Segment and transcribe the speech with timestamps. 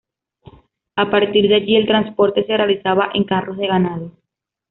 [0.95, 4.11] A partir de allí el transporte se realizaba en carros de ganado.